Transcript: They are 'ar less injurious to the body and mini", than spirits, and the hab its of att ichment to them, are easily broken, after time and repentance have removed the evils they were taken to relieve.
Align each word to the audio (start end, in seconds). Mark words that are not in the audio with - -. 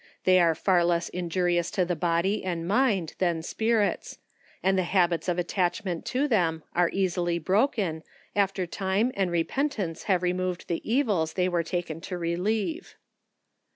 They 0.23 0.39
are 0.39 0.57
'ar 0.65 0.83
less 0.83 1.09
injurious 1.09 1.69
to 1.77 1.85
the 1.85 1.95
body 1.95 2.43
and 2.43 2.67
mini", 2.67 3.09
than 3.19 3.43
spirits, 3.43 4.17
and 4.63 4.75
the 4.75 4.81
hab 4.81 5.13
its 5.13 5.29
of 5.29 5.37
att 5.37 5.49
ichment 5.53 6.05
to 6.05 6.27
them, 6.27 6.63
are 6.73 6.89
easily 6.91 7.37
broken, 7.37 8.01
after 8.35 8.65
time 8.65 9.11
and 9.13 9.29
repentance 9.29 10.05
have 10.05 10.23
removed 10.23 10.67
the 10.67 10.81
evils 10.91 11.33
they 11.33 11.47
were 11.47 11.61
taken 11.61 12.01
to 12.01 12.17
relieve. 12.17 12.95